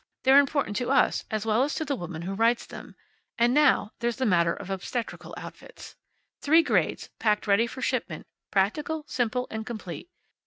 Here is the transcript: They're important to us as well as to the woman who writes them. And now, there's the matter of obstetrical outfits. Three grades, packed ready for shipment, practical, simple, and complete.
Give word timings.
They're 0.23 0.39
important 0.39 0.75
to 0.77 0.89
us 0.89 1.25
as 1.29 1.45
well 1.45 1.61
as 1.61 1.75
to 1.75 1.85
the 1.85 1.95
woman 1.95 2.23
who 2.23 2.33
writes 2.33 2.65
them. 2.65 2.95
And 3.37 3.53
now, 3.53 3.91
there's 3.99 4.15
the 4.15 4.25
matter 4.25 4.51
of 4.55 4.71
obstetrical 4.71 5.35
outfits. 5.37 5.95
Three 6.41 6.63
grades, 6.63 7.09
packed 7.19 7.45
ready 7.45 7.67
for 7.67 7.83
shipment, 7.83 8.25
practical, 8.49 9.05
simple, 9.07 9.45
and 9.51 9.63
complete. 9.63 10.09